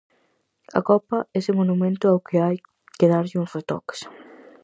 [0.79, 2.57] A copa, ese monumento ao que hai
[2.97, 3.99] que darlle uns retoques...